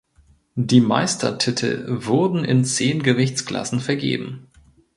[0.55, 4.47] Die Meistertitel wurden in zehn Gewichtsklassen vergeben.